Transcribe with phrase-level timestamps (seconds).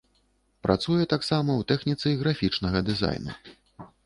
[0.67, 3.31] Працуе таксама ў тэхніцы графічнага дызайну.